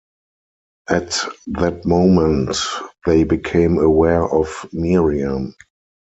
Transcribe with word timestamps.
At 0.89 1.15
that 1.45 1.85
moment 1.85 2.57
they 3.05 3.23
became 3.23 3.77
aware 3.77 4.23
of 4.27 4.65
Miriam. 4.73 5.53